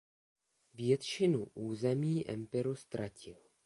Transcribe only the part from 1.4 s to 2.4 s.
území